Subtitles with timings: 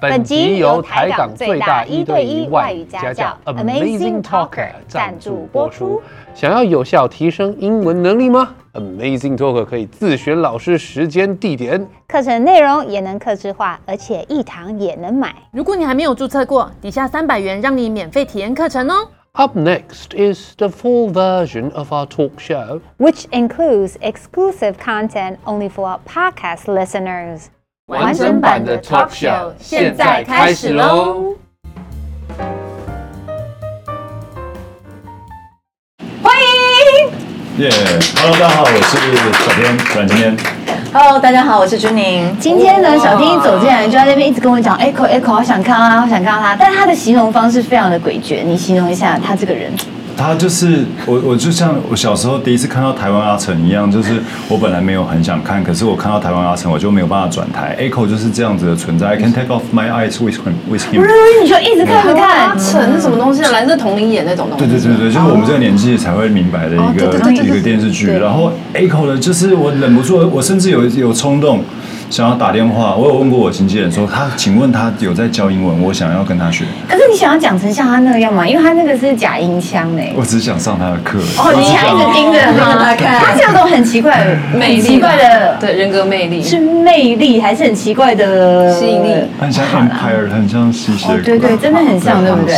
[0.00, 6.00] 本集由台港最大一对一外语家教 Amazing Talker 赞助播出。
[6.34, 15.34] 想要有效提升英文能力吗？Amazing Talker 可以自选老师、时间、地点，课程内容也能客制化，而且一堂也能买。
[15.52, 19.08] 如果你还没有注册过，底下三百元让你免费体验课程哦。
[19.32, 25.86] Up next is the full version of our talk show, which includes exclusive content only for
[25.86, 27.48] our podcast listeners.
[27.90, 31.34] 完整版的 talk show 现在开始喽！
[36.22, 37.68] 欢迎，耶
[38.14, 38.96] ！Hello，大家好，我是
[39.44, 40.36] 小天，阮经天。
[40.92, 42.32] Hello，大家好，我是君宁。
[42.38, 46.54] 今天呢，小天一走进来就在那边一直跟我讲，Echo Echo，好想看啊，好想看到他。
[46.54, 49.72] 但是他的形容方式非常的诡谲，你形容一下他这个人。
[50.20, 54.20] 他就是我，我就像我小时候第一次看到台湾阿成一样，就是
[54.50, 57.74] 我本来没有很想看，可是我看到台湾阿成，我就没有办法转台。
[57.80, 61.00] Echo 就是这样子的存在，I can take off my eyes with him, with him。
[61.42, 62.50] 你就一直看不看？
[62.50, 63.40] 阿成是什么东西？
[63.44, 64.66] 蓝色瞳铃眼那种东西。
[64.66, 67.06] 对对对对，就是我们这个年纪才会明白的一个
[67.42, 68.08] 一个电视剧。
[68.08, 71.64] 然后 Echo 呢，就是我忍不住，我甚至有有冲动。
[72.10, 76.64] 想要打电话，我有问过我经纪人说，他请问他有在教英文，我想要跟他学。
[76.88, 78.44] 可是你想要讲成像他那个样吗？
[78.46, 80.12] 因为他那个是假音腔哎。
[80.16, 81.20] 我只想上他的课。
[81.38, 83.20] 哦，你还一直盯着他 看。
[83.20, 89.14] 他这种很奇怪，很奇怪的，对人格魅力是魅力，还是很奇怪的吸引力？
[89.38, 91.22] 很像 Empire，很像吸血鬼。
[91.22, 92.56] 对对，真的很像，对不对？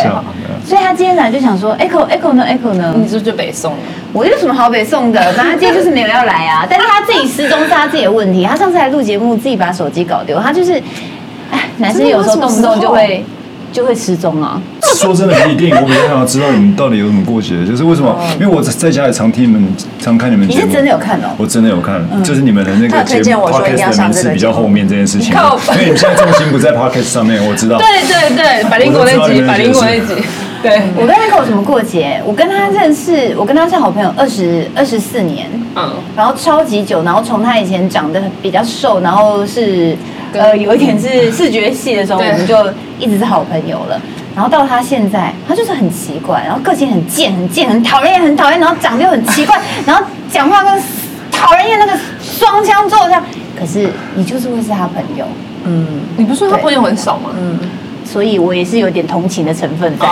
[0.64, 2.94] 所以他今天来就想说，Echo Echo 呢？Echo 呢？
[2.96, 3.74] 你是不是就北宋？
[4.12, 5.20] 我有什么好北宋的？
[5.34, 6.66] 反正他今天就是没有要来啊。
[6.68, 8.44] 但是他自己失踪是他自己的问题。
[8.44, 10.38] 他上次来录节目，自己把手机搞丢。
[10.38, 10.74] 他就是，
[11.50, 13.24] 哎，男生有时候动不动就会
[13.72, 14.60] 就会失踪啊。
[14.94, 17.66] 说真的，比起电影，我比较想要知道你们到底有什么过节。
[17.66, 18.16] 就是为什么？
[18.38, 19.66] 因为我在家里常听你们，
[19.98, 20.60] 常看你们节目。
[20.60, 21.34] 你是真的有看哦？
[21.38, 25.34] 我真的有看，就是你们的那个节目 podcast 的名次比较后面这件事情。
[25.34, 27.78] 因为你们现在重心不在 podcast 上面，我知道。
[27.82, 30.22] 对对对，百灵果那集，百灵果那集。
[30.62, 32.22] 对，我跟他有什么过节？
[32.24, 39.96] 我跟他认识，我跟他是好朋友二十二十四年，嗯，然后超级久，然后从他以前长得比较瘦，然后是
[40.32, 42.56] 呃有一点是 视觉系的时候，我们就
[42.98, 44.00] 一直是好朋友了。
[44.34, 50.82] 然后到他现在，他就是很奇怪，然后个性很贱，很贱，很讨厌，很讨厌，然后长得又很奇怪， 然后讲话跟
[51.30, 51.92] 讨人厌那个
[52.22, 53.22] 双枪作战。
[53.58, 55.26] 可是你就是会是他朋友，
[55.64, 55.86] 嗯，
[56.16, 57.30] 你不是说他朋友很少吗？
[57.38, 57.58] 嗯。
[58.12, 60.06] 所以我也是有点同情的成分在。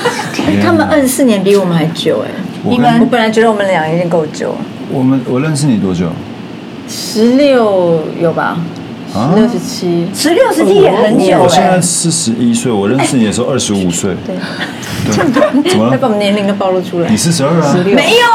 [0.64, 2.30] 他们二十四年比我们还久哎。
[2.64, 4.54] 你们，我本来觉得我们俩已经够久。
[4.90, 6.06] 我们我认识你多久？
[6.88, 8.56] 十六有吧？
[9.12, 11.42] 十六十七，十六十七也很久。
[11.42, 14.14] 我现在四十一岁，我认识你的时候二十五岁。
[14.26, 14.34] 对。
[15.04, 15.90] 怎么了？
[15.90, 17.10] 再把我们年龄都暴露出来。
[17.10, 17.74] 你四十二啊？
[17.84, 18.26] 没有，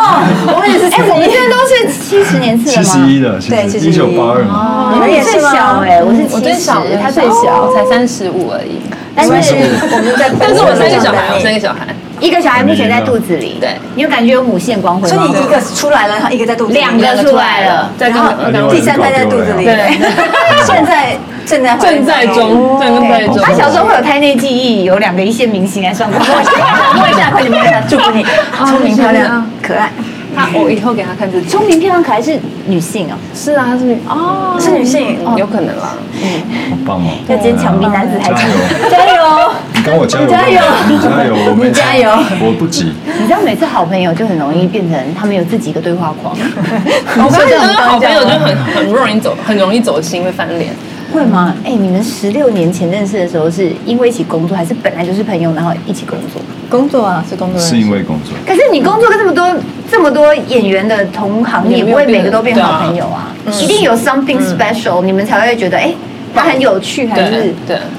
[0.54, 0.86] 我也是。
[0.94, 2.84] 哎，我们现在都是七十年次的吗？
[2.84, 4.92] 七十一的，对，一九八二嘛。
[4.94, 8.78] 你们也是小哎，我是我最小，他最小，才三十五而已。
[9.18, 11.88] 但是我们在，但是我三个小孩，我生个小孩，
[12.20, 13.58] 一个小孩目前在肚子里。
[13.60, 15.16] 对，你有感觉有母线光辉吗？
[15.16, 19.66] 所以你一个出来了，然后一个在肚子里，两个出来了，然后第三胎在肚子里。
[19.66, 19.98] 对，
[20.68, 21.18] 现在
[21.48, 23.40] 正在正在中，正在中。
[23.42, 26.20] 他小时候会有胎内记忆，有两个一线明星来上过。
[26.20, 28.24] 摸一下，快点摸一下，祝福你
[28.68, 29.92] 聪明漂亮可爱。
[30.38, 33.18] 他我以后给他看自己聪明漂亮可爱是女性哦。
[33.34, 35.96] 是啊，是女哦，是女性，有可能啦。
[36.22, 37.10] 嗯，好棒哦！
[37.28, 38.42] 要坚强，比男子还强，
[38.90, 39.52] 加油！
[39.74, 40.62] 你跟我加油，加油，
[41.02, 41.36] 加油！
[41.50, 42.10] 我们加油，
[42.40, 42.94] 我不急。
[43.20, 46.36] 你知道每次好朋友就很容易变成他们有自己一个对话框。
[47.18, 50.72] 我发现好朋友就很很不容易走，很容易走心，会翻脸。
[51.12, 51.56] 会吗？
[51.64, 56.42] 哎，你们十六年前认识的时候，是因为一起工作，还是本来就是朋友，然后一起工作？
[56.70, 57.62] 工作啊，是工作。
[57.62, 58.34] 是因为工作。
[58.46, 59.56] 可是你工作跟这么多
[59.90, 65.94] 这么多演员的同行，也不会每个都变好朋友啊，一定有 something special，你们才会觉得哎，
[66.36, 67.54] 他很有趣，还是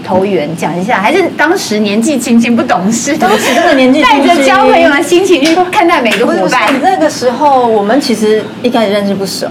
[0.04, 0.54] 投缘？
[0.56, 6.68] 讲一下，还是当时年纪轻轻不懂事， 当时这个年纪带着交朋友的心情去看待每个伙伴。
[6.82, 9.46] 那个时候我们其实一开始认识不熟。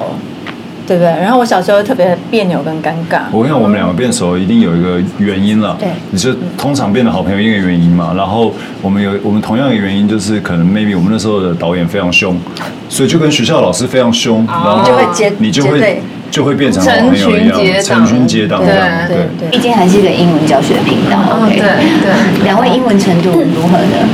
[0.87, 1.09] 对不对？
[1.21, 3.23] 然后我小时候特别别扭跟尴尬。
[3.31, 5.75] 我跟你讲，我们两个变熟一定有一个原因了。
[5.77, 8.13] 对，你就通常变得好朋友一个原因嘛。
[8.15, 12.39] 然后我们有我们同样的原因，就是可能 maybe 我们那时候的导演非常凶，
[12.87, 16.01] 所以就跟学校老师非常凶，然后就会接你就会
[16.31, 18.87] 就会变成好朋友一样，成群结党这样。
[19.07, 21.17] 对对，毕竟还是一个英文教学频道。
[21.37, 21.67] OK，对
[22.01, 24.07] 对，两位英文程度如何呢？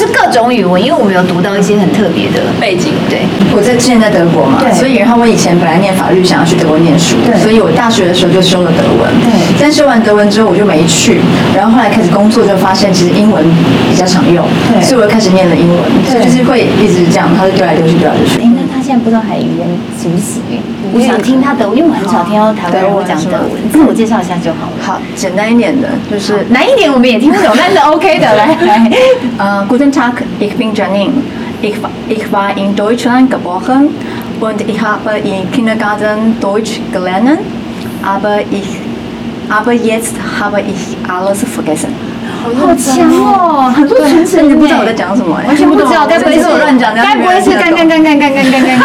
[0.00, 2.94] 或是各种语文，因为我们有读到一些很特别的背景。
[3.10, 3.20] 对，
[3.54, 9.12] 我在之前在德国嘛，所以然后我以前本来念法律，想要去德国念书，所以我大学的时候就修了德文。
[9.20, 9.28] 对，
[9.60, 11.20] 但修完德文之后我就没去，
[11.54, 13.44] 然后后来开始工作就发现其实英文
[13.90, 14.42] 比较常用，
[14.80, 15.78] 所以我就开始念了英文。
[16.08, 18.80] 所以就是会一直这样，它就丢来丢去，丢来丢去那他。
[18.80, 19.68] 现在不知道还有人
[20.00, 20.40] 熟悉。
[20.92, 24.72] 我想听他德文，因为我很少听到台湾人会讲德文，自我介绍一下就好了。
[24.82, 28.26] 好，简单一点的，就是难一点我们也听不懂，但是 OK 的。
[28.36, 28.90] 来来，
[29.38, 31.10] 呃，Guten Tag, ich bin Janine.
[31.62, 31.76] Ich
[32.08, 33.90] ich war in Deutschland geboren
[34.40, 37.38] und ich habe im Kindergarten Deutsch gelernt,
[38.02, 38.80] aber ich
[39.50, 41.90] aber jetzt habe ich alles vergessen.
[42.40, 46.94] 好强哦，很多全程，你不知道我在讲什么，完全不知道，该不会是我乱讲？
[46.94, 48.78] 该不会是干干干干干干干干干？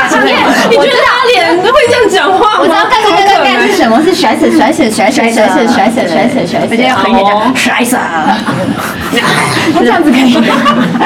[0.69, 2.59] 你觉得他脸会这样讲话吗？
[2.61, 4.01] 我知道干干干干干是什么？
[4.03, 7.99] 是甩甩甩甩甩甩甩甩甩死甩死甩死甩死，而且要狠一点讲甩甩。
[9.73, 10.45] 他这样子可以吗？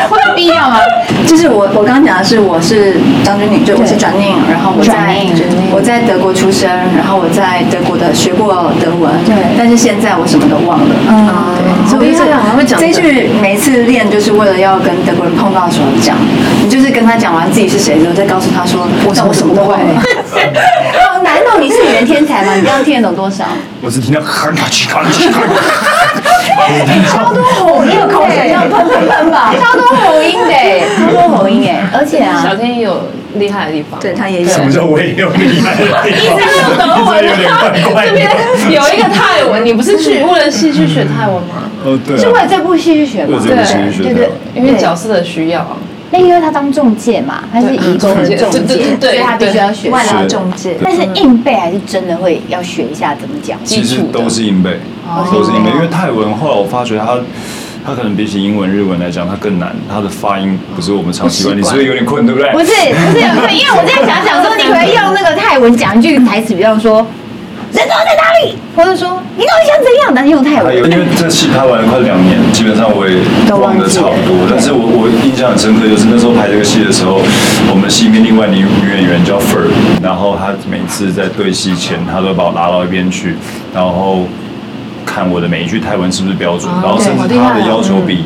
[0.10, 0.80] 会有必要吗？
[1.28, 5.19] 就是我我刚刚讲的是我是张钧甯，就我是转宁，然后我在我
[6.00, 11.28] 在德国出生，然后我在德国的学过德文，对，但是现在我什么都忘了，嗯，
[11.60, 12.40] 对，所以这样。
[12.80, 16.16] 这一句每次练就是为了要跟德国人碰到的时候讲，
[16.64, 19.76] 你就是跟他讲完自己是谁之后，再告诉他说，我我什么都会。
[19.76, 22.54] 好 难道你是语言天才吗？
[22.56, 23.44] 你这样听得懂多少？
[23.82, 24.22] 我是听到
[27.04, 27.24] 卡。
[27.24, 29.54] 超多口音，口水要喷喷喷吧？
[29.60, 30.54] 超多口音的，
[30.98, 31.90] 超多口音哎！
[31.94, 34.48] 而且啊，小天也有厉害的地方，对他也有。
[34.48, 36.08] 什么叫我也有厉害的地方？
[36.08, 37.24] 意思是德文。
[38.06, 38.30] 这边
[38.72, 41.70] 有一个泰文，你不是去为了戏去学泰文吗？
[41.86, 42.18] 哦，对。
[42.18, 43.40] 是为了这部戏去学吗？
[43.42, 45.66] 对对对，因为角色的需要。
[46.12, 50.76] 那因为他当中介嘛，他是移工的中介，所以他必须要学外劳中介。
[50.84, 53.60] 但是硬背还是真的会要学一下怎么讲？
[53.64, 54.80] 其实都是硬背，
[55.32, 55.70] 都是硬背。
[55.72, 57.18] 因为泰文后来我发觉他，
[57.86, 61.56] 他可能比起英文、日文来讲，它更难，它的发音不是我们常习惯。
[61.56, 62.52] 你是不是有点困，对不对？
[62.52, 67.06] 不是，不是有困，因为我在想想说，你可以用那个泰文讲一句台词，比方说。
[67.80, 68.58] 人都在哪里？
[68.76, 70.12] 或者说你到底想怎样？
[70.14, 70.76] 但是用泰文。
[70.76, 73.16] 因为这戏拍完了快两年，基本上我也
[73.56, 74.48] 忘得差不多。
[74.50, 77.22] 但是我我印象很深刻，就是那时候拍这个戏的时候，
[77.72, 79.72] 我们戏里面另外女女演员叫 Fur，
[80.02, 83.36] 然后她每次在对戏前，她都把我拉到一边去，
[83.74, 84.28] 然后
[85.06, 88.26] 看我的每一句泰文是不是标准，然后甚至她的要求比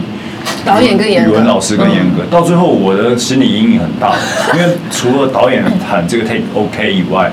[0.65, 2.23] 导演更严格，语文老师更严格。
[2.29, 4.13] 到最后，我的心理阴影很大，
[4.53, 7.31] 因为除了导演喊这个 take OK 以外。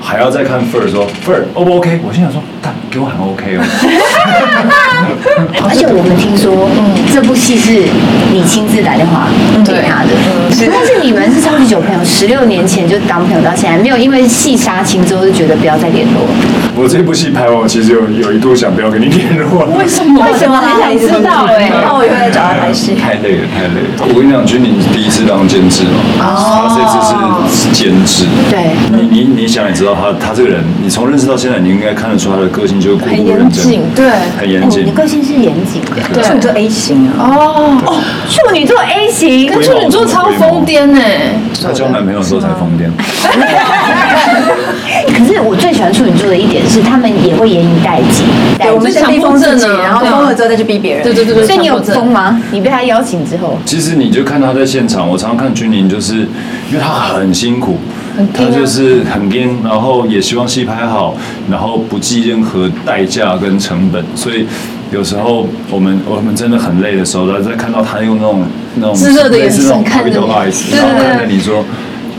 [0.00, 2.00] 还要再看 Fur 说 Fur，O 不 OK？
[2.06, 3.62] 我心想说，干，给我喊 OK 哦。
[5.62, 7.86] 而且我们听说，嗯，这部戏是
[8.32, 9.28] 你亲自打电话
[9.64, 10.10] 给他的，
[10.70, 16.26] 但是你们是超级久朋友，十六年前就当朋友到现在，没有因为戏杀青之后就觉得不要再联络。
[16.74, 19.66] 我这部戏拍完，我其实有有一度想不要跟你联络。
[19.76, 20.24] 为什么？
[20.24, 20.56] 为什么？
[20.58, 21.70] 很想知道哎。
[21.82, 22.94] 那我以后来找他拍戏。
[22.94, 23.88] 太累了，太累了。
[24.08, 25.84] 我跟你讲，钧甯第一次当监制
[26.18, 26.98] 嘛，他这次
[27.50, 28.24] 是监制。
[28.50, 28.70] 对。
[28.90, 29.87] 你你你想也知道。
[29.94, 34.82] 他他这个人，你从认识到现在，你应该看得出他的个性就是过度认真，对，很严谨。
[34.82, 35.82] 你的个性是严谨
[36.14, 37.12] 的，处女座 A 型啊。
[37.18, 41.00] 哦哦，处女座 A 型，跟处女座超疯癫呢。
[41.62, 42.88] 他交男朋友的时候才疯癫。
[45.16, 48.24] 可是我最喜欢处女座的一点是，他们也会严以待己。
[48.58, 51.02] 对，我们先逼疯自己，然后疯了之后再去逼别人。
[51.02, 52.40] 对对对，所以你有疯吗？
[52.52, 53.58] 你被他邀请之后？
[53.64, 56.14] 其实你就看他在现场，我常常看钧甯，就是
[56.70, 57.78] 因为他很辛苦。
[58.34, 61.16] 他就是很拼，然后也希望戏拍好，
[61.50, 64.46] 然后不计任何代价跟成本，所以
[64.90, 71.64] 有时候我们我们真的很累的时候，然后再看到他用那种那种炙热的眼神看着你，然后看着你说，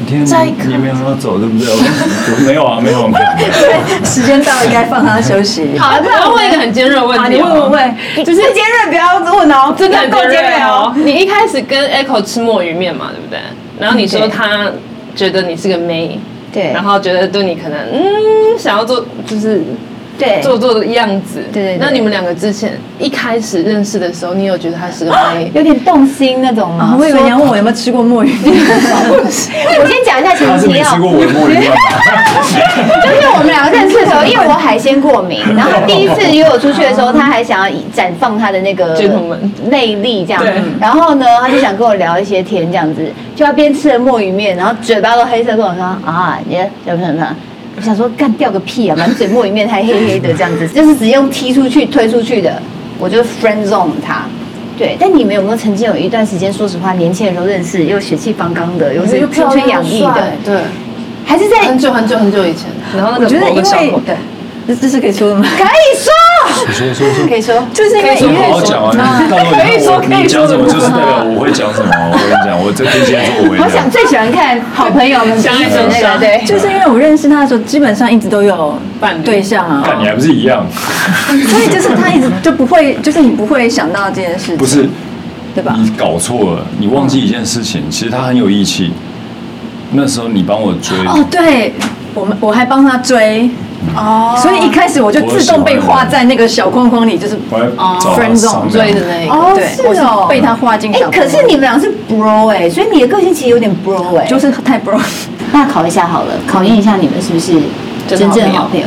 [0.08, 0.26] 天，
[0.68, 1.68] 你没有要走对不对？
[1.68, 3.26] 我没有啊，没有没有。
[4.06, 5.78] 时间到了，应该放他休息。
[5.78, 10.94] 好，我要问一个很尖锐的问题，你问问问，就是尖锐不要问哦，真的很尖锐哦。
[10.96, 13.40] 你一开始跟 Echo 吃墨鱼面嘛，对不对？
[13.80, 14.72] 然后你说他。
[15.20, 16.18] 觉得你是个妹，
[16.54, 19.62] 对，然后觉得对你可能嗯想要做就是
[20.20, 21.78] 对做作的样子，对对。
[21.80, 26.96] 那你们两个之前一开始认识的时候，你有觉得他是个妹，有点动心那种吗？
[27.00, 28.30] 我以为你要问我有没有吃过墨鱼。
[28.44, 30.90] 我先讲一下前提要。
[30.90, 31.56] 吃过我的墨鱼
[33.04, 39.00] 就是我们两个认识的时候，因为我海鲜过敏， 然后他第一次约我出去的时候，他还想要绽放他的那个
[39.70, 40.44] 魅力这样，
[40.80, 43.02] 然后呢，他就想跟我聊一些天这样子。
[43.36, 47.34] 就要边吃着墨鱼面，然后嘴巴都黑色，跟我说啊，你要不要看？
[47.80, 52.62] 我想说干掉个屁啊，满嘴墨鱼面还黑黑的这样子， 就是直接用踢出去、推出去的，
[53.00, 54.26] 我就 friend zone 他。
[54.78, 60.60] 对，但你们有没有曾经有一段时间，说实话，年轻的时候认识，又血气方刚的，又是青春洋溢的，对，
[61.26, 62.66] 还是在很久很久很久以前。
[62.98, 64.16] 然后那个我觉得因为对。
[64.68, 65.48] 这这是可以说的吗？
[65.58, 66.12] 可以说，
[66.74, 68.16] 说说说，可以说，就是因为
[68.50, 69.24] 好好讲啊。
[69.30, 71.90] 可以说，你讲什么就是代表我会讲什么。
[72.12, 79.84] 我跟你讲，我这天蝎座，我我 想最喜欢看好朋友们彼此那个，对，就是因为我认识他的时候，基本上一直都有伴对象啊。
[79.86, 80.66] 但你还不是一样？
[81.48, 84.88] 所以就是他一直就不会，就是你不会想到这件事情，不是，
[85.54, 85.76] 对吧？
[85.78, 88.92] 你搞错了，你忘记一件事情，其实他很有义气。
[89.92, 91.74] 那时候你帮我追哦，对，
[92.14, 93.50] 我们我还帮他追。
[93.96, 99.34] 哦，所以一开始我就自动被画在那个小框框里，就是 friend zone 追的那个。
[99.34, 100.94] 哦，是哦，被他画进。
[100.94, 105.00] 哎，可是你们俩是 bro 哎，所以你的个性其实有点 bro 哎，就是太 bro。
[105.52, 107.54] 那考一下好了，考验一下你们是不是
[108.08, 108.86] 真正好朋友。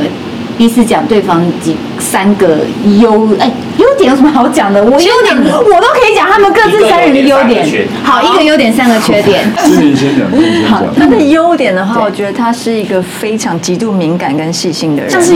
[0.57, 2.59] 彼此讲对方几三个
[2.99, 3.53] 优哎，优
[3.97, 4.83] 点有什么好讲的？
[4.83, 7.65] 我优点我都可以讲他们各自三人的优点。
[8.03, 9.43] 好，一个优点，三个缺点。
[9.63, 10.27] 先先讲，
[10.69, 15.11] 好，他的优点的话，我觉得他是一个非常极度敏感跟细心的人。
[15.11, 15.33] 他是，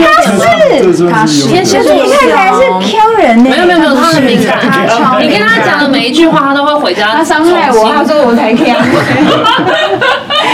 [1.10, 1.88] 他是，可是你看起来是
[2.80, 3.50] 挑人呢。
[3.50, 4.58] 没有没有没有，他很敏感。
[5.20, 7.08] 你跟他讲的每一句话，他都会回家。
[7.08, 8.76] 他伤害我，他说我才挑。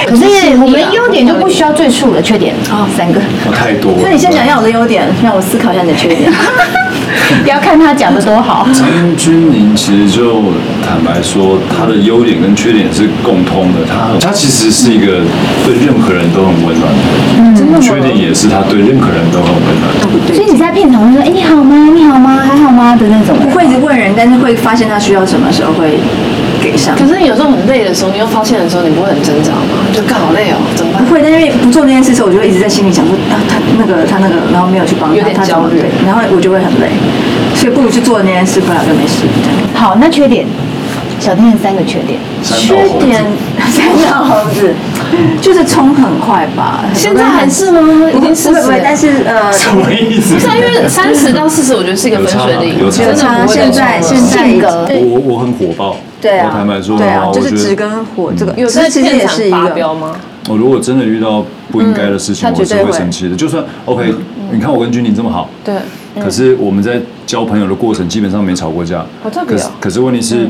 [0.06, 0.22] 可是
[0.60, 3.20] 我们优点就不需要赘述了，缺点哦，三个。
[3.54, 3.92] 太多。
[4.02, 6.30] 那你先讲一下我的优点，让我思考一下你的缺点。
[7.42, 8.66] 不 要看他讲的多好。
[8.72, 10.42] 张钧甯其实就
[10.86, 13.80] 坦白说，他的优点跟缺点是共通的。
[13.86, 15.22] 他他其实是一个
[15.64, 20.34] 对任何人都很温暖的人，嗯，缺点也是他对任何人都很温暖。
[20.34, 21.90] 所以你在片场会说，哎，你好吗？
[21.94, 22.38] 你好吗？
[22.44, 22.96] 还好吗？
[22.96, 23.36] 的那种。
[23.38, 25.98] 不会一直问人，但是会发现他需要什么时候会。
[26.96, 29.84] 可是你有时候很累的时候，你又发现的时候，你不会很挣扎吗？
[29.92, 31.04] 就刚好累哦，怎么办？
[31.04, 36.93] 不会，但因为不做那件事的时候，我就会一直在心里想说啊，他那个他那个，然后没有去帮他，有点焦虑，然后我就会很累，
[37.54, 39.24] 所以不如去做那件事，不然就没事。
[39.74, 40.46] 好，那缺点，
[41.18, 42.18] 小天的三个缺点。
[42.42, 43.24] 缺点，
[43.70, 44.74] 三道猴子，
[45.40, 46.84] 就是冲很快吧？
[46.94, 48.10] 现在还是吗？
[48.14, 50.34] 已经四十，但是呃，什么意思？
[50.34, 53.46] 不是啊因为三十到四十，我觉得是一个分水岭，有差。
[53.46, 54.44] 现在现在
[55.00, 55.96] 我我很火爆。
[56.20, 60.14] 对啊，我坦白说，对啊，就是纸跟火这个，有时候其实也是一个标吗？
[60.48, 63.36] 我如果真的遇到不应该的事情，我是会生气的。
[63.36, 64.14] 就算 OK，
[64.52, 65.74] 你看我跟钧甯这么好，对，
[66.22, 69.04] 可是我们在交朋友的过程基本上没吵过架。
[69.22, 69.70] 好特别哦。
[69.80, 70.48] 可是问题是。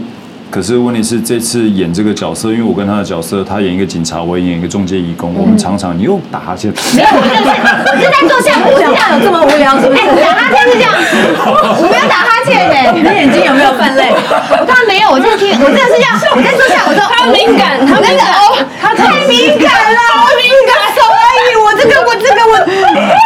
[0.55, 9.99] 可是问题是，这次演这个角色，因为我跟他的角色，他演一个警察，我演一个中介义工，我们常常你又打哈欠，没有，我就是我是在做项目，这样有这么无聊是不是？
[9.99, 14.15] 打哈欠是这样，我没有打哈欠哎，你眼睛有没有泛泪？
[14.15, 22.55] 我刚刚没有，我在听，我真的是这样，我在做项目，我说他敏感，他那个哦，他太敏感了，我敏感手而已，我这个我这个我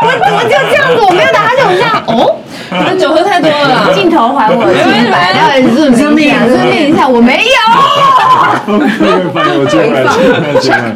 [0.08, 2.40] 我我就这样子，我没有打哈欠，我这样哦。
[2.68, 6.27] 你酒喝太多了，镜头还我清白，要认命，认命一
[7.07, 8.17] 我没有。
[8.68, 10.04] 我进来，
[10.60, 10.94] 进来，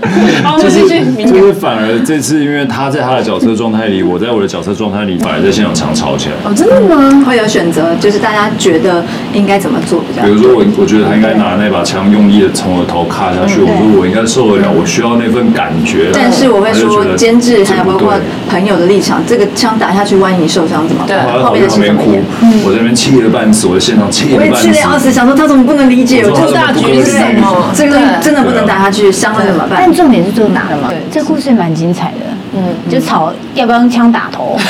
[0.60, 0.86] 就是
[1.24, 6.34] 就是反而这次，因为他在他的角色状态里，我在我的角色状态里，反而在现场常吵起来。
[6.44, 7.24] 哦，真的吗？
[7.26, 9.02] 会有选择，就是大家觉得
[9.32, 10.22] 应该怎么做比较？
[10.22, 13.62] 比如说我，我觉得他应该拿那把枪用力的从我头卡下去。
[13.62, 16.10] 我说我应该受得了，我需要那份感觉。
[16.12, 18.12] 但是我会说，监制还有包括
[18.50, 21.16] 朋友的立场，这个枪打下去，万一你受伤怎么办？
[21.16, 22.20] 在旁边哭，
[22.64, 24.52] 我在那边气得半死，我在现场气得半死。
[24.52, 26.22] 我也气得要死，想说他怎么不能理解？
[26.24, 27.61] 我出大局是什么？
[27.74, 29.78] 这个真的不能打下去，伤了怎么办？
[29.80, 30.88] 但重点是最后拿了嘛？
[30.88, 32.18] 对，这故事蛮精彩的。
[32.54, 34.58] 嗯，就吵要不要用枪打头？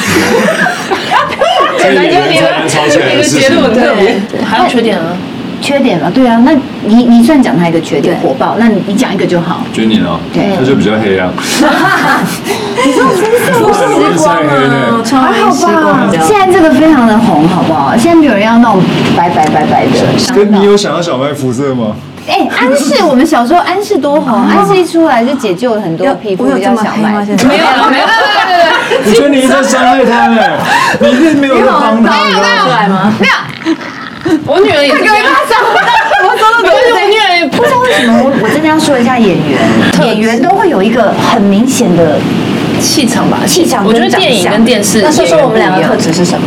[1.79, 5.17] 很难用你的你的结论，对，还有缺点啊？
[5.61, 6.11] 缺点嘛？
[6.13, 6.53] 对啊，那
[6.85, 9.63] 你你算讲他一个缺点，火爆，那你你讲一个就好。
[9.73, 11.33] 钧甯啊，对，他就比较黑啊。
[12.85, 13.81] 你说真是我时
[14.19, 16.09] 光啊，还好吧？
[16.27, 17.97] 现在这个非常的红，好不好？
[17.97, 18.83] 现在没有人要那种
[19.17, 20.35] 白白白白的。
[20.35, 21.95] 跟你有想要小麦肤色吗？
[22.27, 27.11] 哎，安室，我们小时候安室多红，安室一出来就解救了很多皮肤比较小麦。
[27.11, 28.07] 没有没有没有，
[29.07, 30.59] 我觉得你一直在伤害他哎，
[31.01, 32.65] 你一直没有帮他，没有没有
[33.19, 33.33] 没有。
[34.47, 35.17] 我女儿也是这样，
[36.23, 39.59] 我说的都是我女儿，不知道为什么，我我真的要说一下演员，
[40.07, 42.21] 演员都会有一个很明显的
[42.81, 43.85] 气场吧，气场。
[43.85, 46.47] 我觉得电影跟电视，那说说我们两个特质是什么？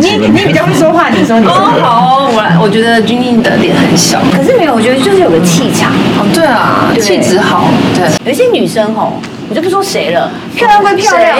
[0.00, 1.52] 你你比较会说话，你说你哦。
[1.82, 5.92] 好，我来，我觉得君君的脸很小，可是没有，我觉得就是有个气场。
[6.18, 7.64] 哦，对啊，气质好。
[7.94, 9.20] 对，有些女生吼。
[9.50, 11.36] 我就不说谁了，漂亮归漂亮，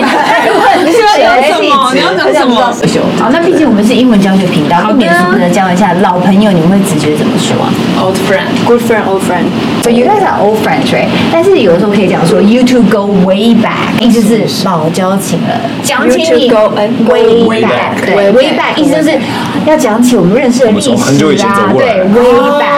[0.85, 1.93] 你是要讲什么？
[1.95, 2.75] 你要讲什么？
[3.17, 7.55] 好，那毕竟我们是英文教学频道，不免俗的教一下老朋友，你们会直觉怎么说
[8.03, 9.45] ？Old friend, good friend, old friend.
[9.85, 11.07] So you guys are old friends, right?
[11.31, 15.61] 但是有的时候可以讲说，you two go way back，意思是老交情了。
[15.85, 16.69] 讲起你 go
[17.07, 19.17] way back，对，way back，意思就是
[19.67, 20.91] 要讲起我们认识的历史
[21.47, 22.25] 啊，对，way
[22.61, 22.70] back。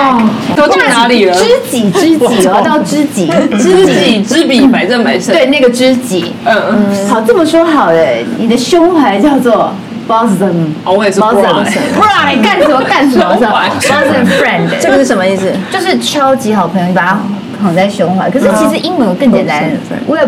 [1.33, 5.35] 知己知己，要到知己，知己知彼，百战百胜。
[5.35, 8.05] 对，那个知己，嗯嗯，好，这么说好了，
[8.39, 9.73] 你的胸怀叫做
[10.09, 10.53] bosom，
[10.85, 13.37] 我也是 bosom，bro，你干什么干什么？
[13.81, 15.53] bosom friend，这个是什么意思？
[15.71, 17.19] 就是超级好朋友，你把它
[17.63, 18.29] 捧在胸怀。
[18.31, 19.71] 可是其实英文更简单，
[20.07, 20.27] 我也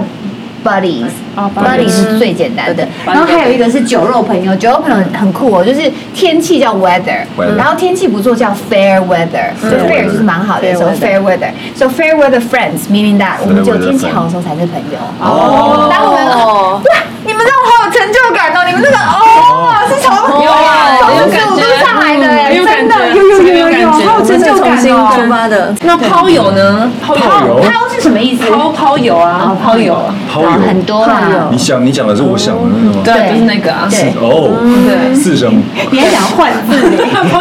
[0.65, 2.87] buddies，buddies 是最简单的。
[3.05, 7.21] 然后还有一个是酒肉朋友，酒肉朋友很酷哦，就是天气叫 weather，
[7.57, 11.51] 然后天气不错叫 fair weather，就 fair 就是蛮好的时候，fair weather。
[11.77, 14.99] So fair weather friends，meaning that 我们只有天气好的时候才是朋友。
[15.21, 16.83] 哦，然后我们哇，
[17.25, 19.21] 你们让我好有成就感哦，你们这个哦
[19.89, 22.74] 是从从四五度上来的，真的有有有有有，好
[24.77, 25.23] 有成就感哦。
[25.23, 26.91] 出发的那抛友呢？
[27.03, 27.23] 抛友
[27.63, 28.51] 抛是什么意思？
[28.51, 29.97] 抛抛友啊，抛友，
[30.31, 31.49] 抛友很多啊。
[31.51, 33.03] 你想你讲的是我想的那个吗？
[33.05, 33.89] 对，就是那个啊。
[33.91, 34.51] 对哦，
[34.87, 35.63] 对，四声。
[35.91, 36.75] 你还想换字？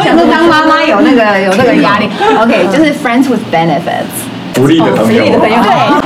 [0.04, 2.08] 想说当妈妈有那个有那个压力。
[2.38, 4.33] OK，就是 friends with benefits。
[4.54, 5.50] 福利的朋友，对，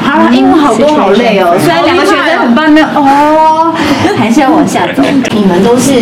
[0.02, 1.54] 好，英文好多好累哦。
[1.60, 3.74] 虽然两个学生很棒，那哦，
[4.16, 5.02] 还是要往下走。
[5.36, 5.92] 你们都是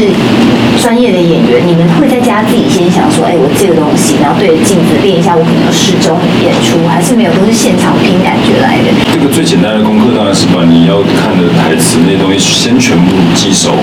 [0.81, 8.95] 专业的演员，你们会在家自己先想说，哎，我这个东西，然后对着镜子练一下，我可能要试中演出，还是没有，都是现场凭感觉来的。
[9.11, 13.75] 这个最简单的功课当然是把你要看的台词那些东西先全部记熟，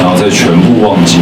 [0.00, 1.20] 然后再全部忘记。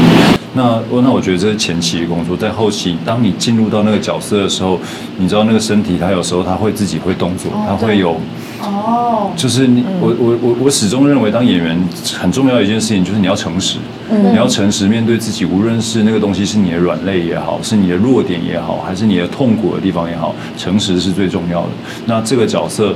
[0.57, 4.79] 那我那我觉得这是前期的工作，在后期，当你进入到那个角色的时候，
[5.19, 8.17] 你知道那个身体，它有时候它会自己会动作，它会有，
[8.63, 11.77] 哦，就是你我我我我始终认为，当演员
[12.17, 21.69] 很重要的一件事情就是你要诚实，你要诚实面对自己，无论是那个东西是你的软肋也好，是你的弱点也好，还是你的痛苦的地方也好，诚实是最重要的。
[22.07, 22.95] 那这个角色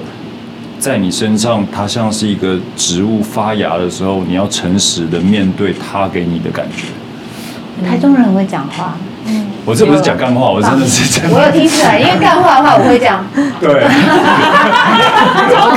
[0.79, 6.85] 在你身上，它像是一个植物发芽的时候，你要诚实的面对它给你的感觉。
[7.87, 11.29] 台中人很会讲话，嗯，我这不是讲干话，我真的是讲。
[11.33, 13.25] 我有听出来，因为干话的话，我会讲。
[13.61, 13.85] 对。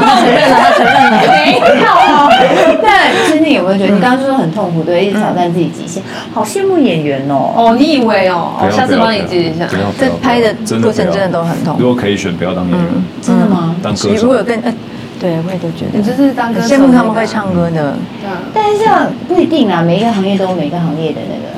[0.02, 1.22] 他承认了，他承认了。
[1.28, 1.62] 没有。
[2.82, 6.02] 那真的有没有觉得你刚刚说很痛苦，对，一直挑战自己极限，
[6.34, 7.52] 好羡慕演员哦。
[7.56, 8.54] 哦，你以为哦？
[8.62, 9.68] 我下次帮你记一下。
[10.00, 11.76] 这拍的过程真的都很痛。
[11.80, 12.88] 如果可以选，不要当演员。
[13.22, 13.76] 真的吗？
[13.82, 14.10] 当歌手。
[14.16, 14.60] 如果有更
[15.20, 16.00] 对，我也都觉得。
[16.00, 16.68] 你就是当歌手。
[16.68, 17.96] 羡慕他们会唱歌的。
[18.22, 18.30] 对。
[18.54, 21.52] 但是这样不一定啊，每一个行业都有每个行业的那个。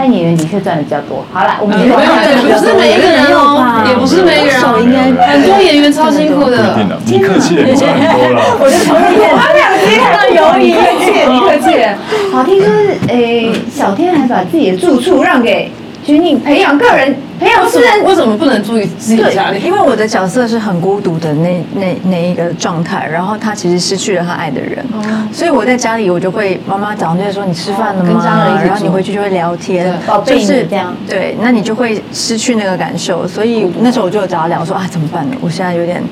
[0.00, 1.22] 但演员的确赚的比较多。
[1.30, 6.74] 好了，我们没有，不是每一个人哦，也不是每一个人，应该很多演员超辛苦的。
[7.04, 8.40] 你客气了，很多了。
[8.58, 11.84] 我就从一眼，他两天看到有你客气，你客气。
[12.32, 12.72] 好，听说
[13.08, 15.70] 诶，小天还把自己的住处让给。
[16.02, 19.60] 徐宁培养个人，培养私人，为什么不能住自己家里？
[19.62, 28.12] 因为我的角色是很孤独的那那那一个状态，然后他其实失去了他爱的人，哦、所以我在家里我就会妈妈早上就会说，你吃饭了吗？
[28.12, 30.94] 跟家人一起，然后你回去就会聊天，就是这样。
[31.08, 35.36] 对，那你就会失去那个感受，所以那时候我就有找他聊说啊，怎么办呢？
[35.40, 36.02] 我现在有点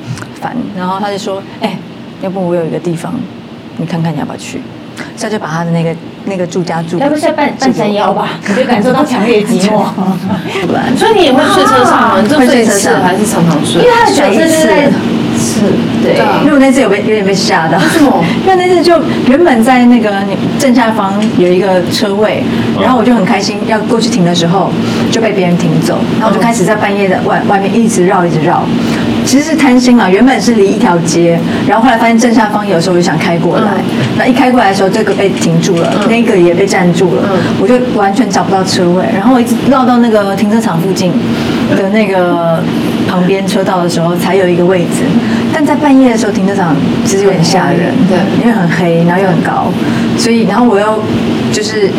[0.41, 1.79] 烦，然后他就说，哎、欸，
[2.23, 3.13] 要不我有一个地方，
[3.77, 4.63] 你看看你要不要去？
[5.21, 5.95] 他就把他的那个
[6.29, 9.85] 那个住家住，要不是半半山腰吧，你就感受到强烈寂寞。
[10.97, 12.21] 所以你也会睡车上吗？
[12.23, 13.83] 你就睡车上还是常常睡？
[13.83, 14.91] 因为他的角色就是在
[15.39, 15.61] 是，
[16.03, 16.19] 对。
[16.43, 17.79] 因为我那次有被有点被吓到。
[17.79, 18.25] 为什么？
[18.47, 20.13] 因为那次就原本在那个
[20.59, 22.43] 正下方有一个车位，
[22.81, 24.71] 然后我就很开心要过去停的时候，
[25.11, 28.63] 就被别人停走，然后我就开始在半夜的外外面一直绕一直绕。
[29.29, 33.75] 其实是贪心嘛，原本是离一条街，然后后来发现正下方有时候就想开过来，
[34.17, 37.23] 那一开过来的时候，这个被停住了，那个也被占住了，
[37.61, 41.13] 我就完全找不到车位，然后我一直绕到那个停车场附近
[41.77, 42.63] 的那个
[43.07, 45.05] 旁边车道的时候，才有一个位置。
[45.53, 49.71] 但在半夜的时候，停车场其实有点吓人，对，因为很黑，然后又很高，
[50.17, 51.03] 所以然后我又
[51.53, 51.91] 就是。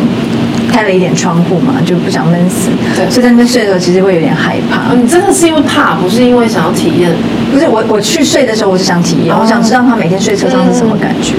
[0.72, 2.70] 开了一点窗户嘛，就不想闷死。
[2.94, 4.94] 对，所以在那边睡的时候，其实会有点害怕。
[4.94, 7.10] 你真的是因为怕，不是因为想要体验？
[7.52, 11.34] 不是我，我去睡的时候，我是想体验，我想知道他每天睡车上是什么感觉。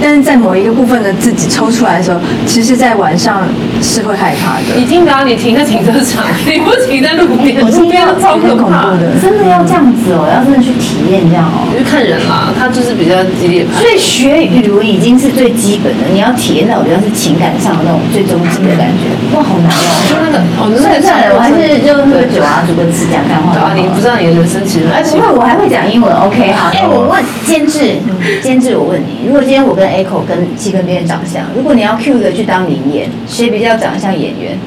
[0.00, 3.42] 但是在某一个部分的自己抽出来的时候，其实，在晚上
[3.82, 4.78] 是会害怕的。
[4.78, 9.18] 你听到你停在停车场，你不停在路边，路边超可怕的。
[9.20, 11.66] 真的要这样子哦，要真的去体验这样哦。
[11.76, 13.66] 就看人啦，他就是比较激烈。
[13.74, 19.10] 所以学语文已经是最基本的，你要体验到，我觉得是情感上的那种最终极的感觉。
[19.34, 19.90] 哇，好难哦！
[20.06, 23.50] 就那个，哦，算了算了，我还是就喝酒啊，煮个吃讲干话。
[23.52, 24.86] 对啊，你不知道你的人生其实……
[24.94, 26.14] 哎，不会，我还会讲英文。
[26.14, 26.70] OK，好。
[26.74, 27.96] 哎，我问监制，
[28.42, 34.58] 监制，我问你，如果今天我跟 Echo 跟七跟别人长相，如果你要 Q 的去当灵演，谁比较长得像演员？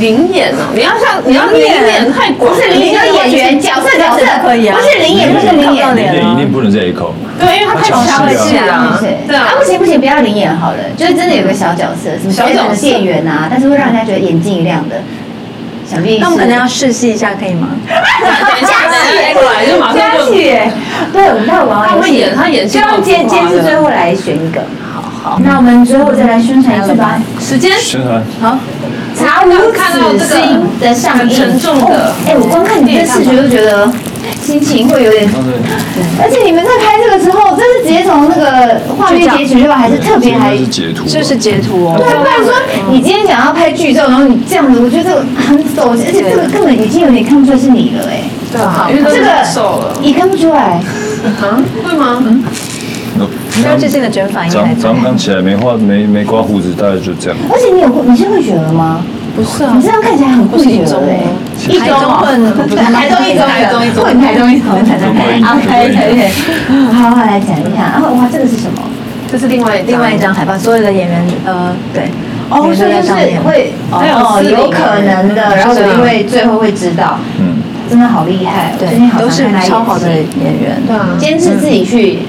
[0.00, 7.12] 灵演哦，你要像你要灵演太广，不是灵演演员角色角色可以啊，不是灵演不是灵演，灵演一定不能是 Echo。
[7.38, 8.98] 对，因为他太强势了。
[9.28, 14.96] 对啊，不行不行，不要灵演好了，就是真的有个小角色，什么小角色店员啊，但是会让人家觉得眼睛一亮的。
[16.20, 17.68] 那我们可能要试戏一下，可以吗？
[17.88, 20.32] 加戏过来就马上就。
[21.12, 22.78] 对，我们待会玩完他会演，他演戏。
[22.78, 24.60] 希望监监制最后来选一个。
[24.92, 27.20] 好好，那我们最后再来宣传一次吧。
[27.40, 27.72] 时间。
[27.78, 28.22] 宣传。
[28.40, 28.58] 好。
[29.16, 29.48] 查无
[30.18, 31.18] 此心的上映。
[31.20, 32.12] 很沉重的。
[32.26, 33.88] 哎，我光看你这视觉都觉得。
[34.42, 35.28] 心情会有点。
[36.20, 39.76] 而且你们在拍这个时候，这是直接从那个画面截取是吧？
[39.76, 40.56] 还是特别还？
[40.56, 41.96] 是截图，就是截图哦。
[41.98, 42.52] 对，不然说
[42.90, 48.22] 你今天想要拍剧照，然后你这样子，我觉得这个很走，而且这个根本已经有点看不出来是你了哎。
[48.52, 50.80] 对啊，因为这个瘦了，也看不出来。
[51.40, 51.58] 啊？
[51.82, 52.22] 会吗？
[52.24, 52.44] 嗯。
[53.62, 54.74] 那最近的卷发应该还。
[54.74, 57.38] 早上刚起来没画没没刮胡子，大概就这样。
[57.52, 59.04] 而且你有你是会觉得吗？
[59.34, 61.20] 不是啊，你这样看起来很会觉得哎。
[61.66, 65.50] 一中混，台中一中，台中一中，混台中一中，台中一中。
[65.50, 65.70] OK
[66.12, 66.30] OK。
[66.92, 68.82] 好好来讲一下，然后哇，这个是什么？
[69.30, 72.10] 这是另外另外一张海报，所有的演员呃对。
[72.50, 77.18] 哦，所以就是会哦，有可能的，然后因为最后会知道。
[77.38, 77.62] 嗯。
[77.86, 78.88] 真的好厉害，对，
[79.20, 82.20] 都是超好的演员，对啊，监制自己去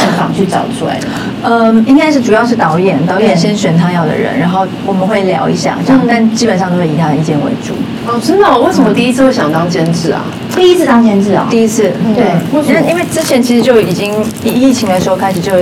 [0.00, 1.06] 探访去找出来的。
[1.42, 7.74] 嗯，应该是主要是导演，导演先选他要的人，然后我们会聊一下这样，但基本上都会以他的意见为主。
[8.06, 8.58] 哦，真的？
[8.60, 10.22] 为什么第一次会想当监制啊？
[10.56, 11.46] 第一次当监制啊？
[11.50, 12.24] 第一次，对，
[12.66, 15.52] 因为因为之前其实就已经疫情的时候开始就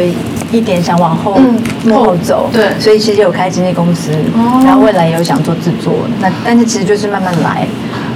[0.50, 1.38] 一点想往后
[1.90, 4.12] 后走，对，所以其实有开经纪公司，
[4.64, 7.66] 然后未来也有想做制作，那但是其实就是慢慢来。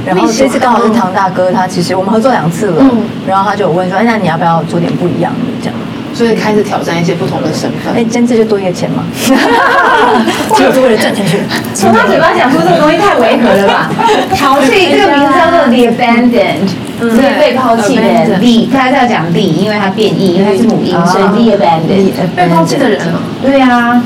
[0.04, 5.74] 然后这次刚好是唐大哥，他其实我们合作两次了，嗯，然后他就问说，哎，那你要不要做点不一样的这样？
[6.22, 7.92] 所以开始挑战一些不同的身份。
[7.92, 9.02] 哎，监制就多一个钱嘛，
[10.56, 11.38] 就是为了赚钱去。
[11.74, 13.90] 从他嘴巴讲出这个东西太违和了吧？
[14.38, 16.68] 好，所以这个名字叫做 The Abandoned，
[17.00, 18.02] 是被抛弃的。
[18.38, 23.00] The，他是要讲 The，因为他变异，因为他是母音，所以 The Abandoned，被抛弃的人。
[23.42, 24.00] 对呀。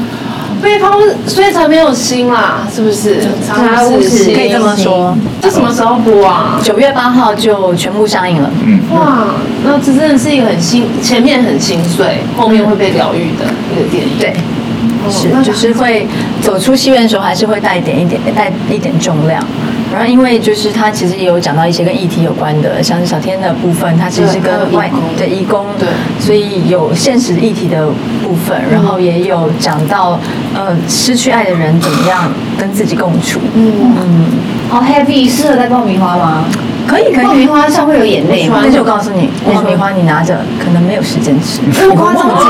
[0.67, 0.99] 被抛，
[1.29, 3.21] 所以才没有心啦，是不是？
[3.47, 5.17] 查无心可以这么说。
[5.41, 6.59] 这什么时候播啊？
[6.61, 8.51] 九月八号就全部上映了。
[8.65, 8.81] 嗯。
[8.93, 9.29] 哇，
[9.65, 14.19] 那这真的是一个很心，前面很心碎，后面会被疗愈的一个电影。
[14.19, 14.35] 对，
[15.09, 16.05] 是，就是会
[16.43, 19.41] 走出戏院的时候，还是会带一点一点，带一点重量。
[19.97, 25.89] 然后，因为就是他其实也有讲到一些跟议题有关的，像是小天的部分，他其实是跟外对义工，对，
[26.21, 27.87] 所以有现实议题的
[28.23, 30.21] 部分，然后也有讲到
[30.55, 33.41] 呃失去爱的人怎么样跟自己共处。
[33.55, 34.27] 嗯嗯，
[34.69, 36.45] 好 heavy，适合在爆米花吗？
[36.87, 42.47] 可以可以，爆米花上会有眼泪，但是我告诉你，爆米花你拿着可能没有时间吃，我忘记。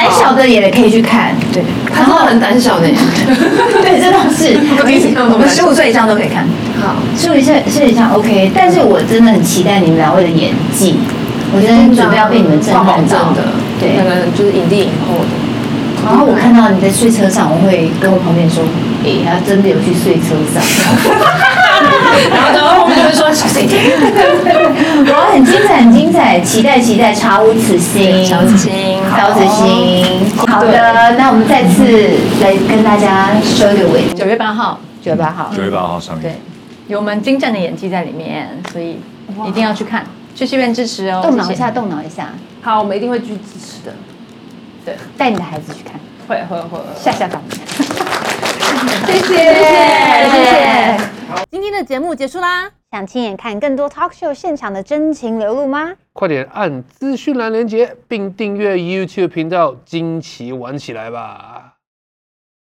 [0.00, 1.62] 胆小的也可以去看，对，
[1.94, 2.88] 然后很胆小的，
[3.84, 4.56] 对，这倒是，
[5.30, 6.48] 我们十五岁以上都可以看，
[6.80, 10.96] 好，十五岁岁以上 OK，但是我真的很期待你们两位的演技，
[11.54, 13.32] 我真的准备要被你们震撼到。
[13.32, 15.28] 的，对，可能就是影帝影后的。
[16.06, 18.64] 然后我看到你在睡车上，我会跟我旁边说，
[19.04, 20.62] 哎，他真的有去睡车上。
[22.30, 23.82] 然后，然后后面就会说小声一点。
[25.12, 30.30] 哇，很精彩，很精彩，期待，期待，查无此心，查无此心，查无此心。
[30.46, 34.12] 好的，那我们再次来跟大家收一个尾。
[34.14, 36.22] 九月八号，九月八号，九月八号上映。
[36.22, 36.34] 对，
[36.88, 39.00] 有我们精湛的演技在里面，所以
[39.46, 41.20] 一定要去看，去戏院支持哦。
[41.22, 42.28] 动脑一下，动脑一下。
[42.62, 43.94] 好，我们一定会去支持的。
[44.84, 45.94] 对，带你的孩子去看，
[46.28, 47.44] 会会会，吓吓他们。
[49.06, 51.00] 谢谢谢谢。
[51.50, 55.92] 今天的节目结束啦，想亲眼看更多 talk show 现场的真情流露吗？
[56.12, 61.76] 快点按资讯栏连接，并订阅 YouTube 频道，惊奇玩起来吧！